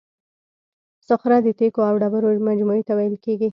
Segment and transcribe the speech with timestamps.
[1.07, 3.49] صخره د تیکو او ډبرو مجموعې ته ویل کیږي.